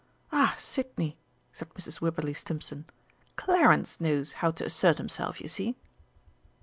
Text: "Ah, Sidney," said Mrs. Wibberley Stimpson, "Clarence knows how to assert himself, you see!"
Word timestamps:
"Ah, 0.31 0.55
Sidney," 0.57 1.15
said 1.53 1.69
Mrs. 1.75 2.01
Wibberley 2.01 2.33
Stimpson, 2.33 2.85
"Clarence 3.35 4.01
knows 4.01 4.33
how 4.33 4.49
to 4.49 4.65
assert 4.65 4.97
himself, 4.97 5.39
you 5.39 5.47
see!" 5.47 5.75